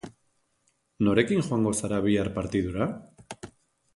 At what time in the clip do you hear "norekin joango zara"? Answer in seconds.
1.07-2.01